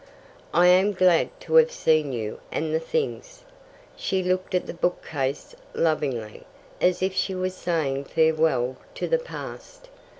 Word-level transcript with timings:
"I 0.51 0.65
am 0.65 0.93
glad 0.93 1.29
to 1.41 1.53
have 1.57 1.71
seen 1.71 2.11
you 2.11 2.39
and 2.51 2.73
the 2.73 2.79
things." 2.79 3.43
She 3.95 4.23
looked 4.23 4.55
at 4.55 4.65
the 4.65 4.73
bookcase 4.73 5.55
lovingly, 5.75 6.47
as 6.81 7.03
if 7.03 7.13
she 7.13 7.35
was 7.35 7.53
saying 7.55 8.05
farewell 8.05 8.77
to 8.95 9.07
the 9.07 9.19
past. 9.19 9.89